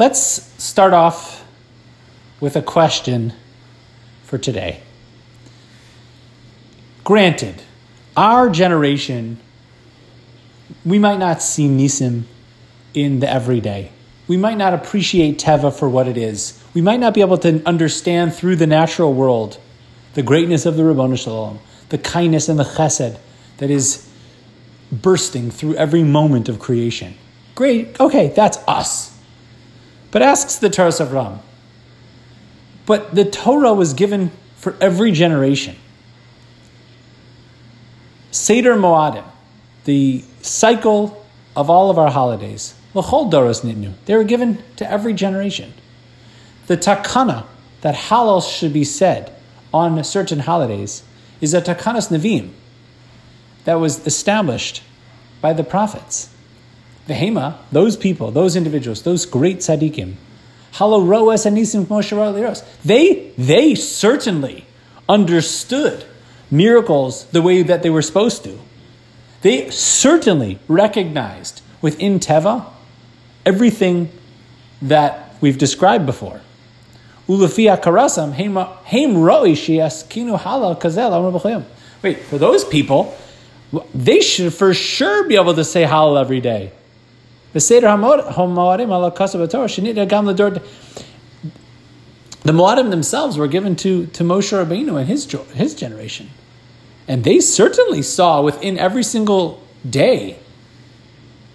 [0.00, 0.18] Let's
[0.56, 1.46] start off
[2.40, 3.34] with a question
[4.24, 4.80] for today.
[7.04, 7.60] Granted,
[8.16, 9.38] our generation,
[10.86, 12.22] we might not see Nisim
[12.94, 13.92] in the everyday.
[14.26, 16.64] We might not appreciate Teva for what it is.
[16.72, 19.58] We might not be able to understand through the natural world
[20.14, 21.58] the greatness of the Ribbono Shel Olam,
[21.90, 23.18] the kindness and the chesed
[23.58, 24.08] that is
[24.90, 27.16] bursting through every moment of creation.
[27.54, 29.09] Great, okay, that's us.
[30.10, 31.40] But asks the Torah of Ram.
[32.86, 35.76] But the Torah was given for every generation.
[38.30, 39.24] Seder Moadim,
[39.84, 41.24] the cycle
[41.56, 45.72] of all of our holidays, L'chol Doros Nitnu, they were given to every generation.
[46.66, 47.46] The takana
[47.80, 49.32] that Hallel should be said
[49.72, 51.02] on certain holidays
[51.40, 52.50] is a takanas nevi'im
[53.64, 54.82] that was established
[55.40, 56.30] by the prophets.
[57.06, 60.14] The Hema, those people, those individuals, those great tzaddikim,
[60.72, 64.66] Halo Roas and Nisim Moshe They they certainly
[65.08, 66.04] understood
[66.50, 68.58] miracles the way that they were supposed to.
[69.42, 72.66] They certainly recognized within Teva
[73.44, 74.10] everything
[74.82, 76.40] that we've described before.
[77.28, 81.64] Ulafia karasam heim shiaskinu Hallel kazel
[82.02, 83.16] Wait, for those people,
[83.94, 86.72] they should for sure be able to say Hallel every day.
[92.42, 96.30] The Moadim themselves were given to, to Moshe Rabbeinu and his, his generation.
[97.06, 100.38] And they certainly saw within every single day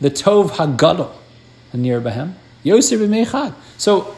[0.00, 1.12] the Tov Hagadol
[1.72, 2.34] near Bahem.
[2.62, 3.54] Yosef B'meichad.
[3.78, 4.16] So,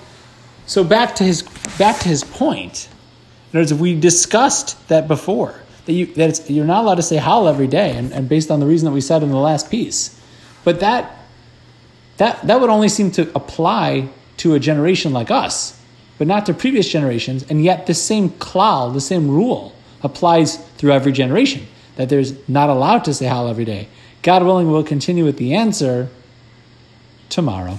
[0.66, 1.42] so back to his
[1.78, 2.88] back to his point.
[3.52, 7.16] In other words, we discussed that before that you that you're not allowed to say
[7.16, 9.70] hal every day, and, and based on the reason that we said in the last
[9.70, 10.20] piece,
[10.64, 11.15] but that
[12.16, 15.80] that, that would only seem to apply to a generation like us,
[16.18, 20.92] but not to previous generations, and yet the same klal, the same rule, applies through
[20.92, 21.66] every generation,
[21.96, 23.88] that there's not allowed to say hal every day.
[24.22, 26.08] God willing, we'll continue with the answer
[27.28, 27.78] tomorrow.